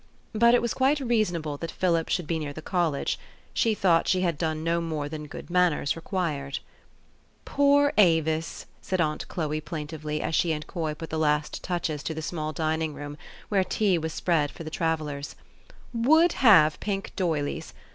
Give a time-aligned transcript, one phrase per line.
[0.33, 3.19] But it was quite reasonable that Philip should be near the college:
[3.53, 6.55] she thought she had done no more than good manners required.
[7.45, 8.65] THE STORY OF AVIS.
[8.65, 12.01] 237 "Poor Avis," said aunt Chloe plaintively, as she and Coy put the last touches
[12.01, 13.15] to the small dining room,
[13.49, 15.35] where tea was spread for the travellers,"
[15.93, 17.73] would have pink doyleys.